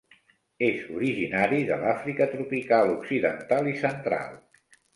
[0.67, 4.37] És originari de l'Àfrica tropical occidental i central.